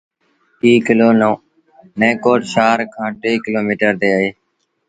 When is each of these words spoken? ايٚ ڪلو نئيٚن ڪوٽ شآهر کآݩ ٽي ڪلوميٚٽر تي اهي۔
ايٚ 0.63 0.83
ڪلو 0.85 1.09
نئيٚن 1.19 2.13
ڪوٽ 2.23 2.41
شآهر 2.53 2.79
کآݩ 2.93 3.15
ٽي 3.21 3.31
ڪلوميٚٽر 3.45 3.91
تي 4.01 4.07
اهي۔ 4.15 4.29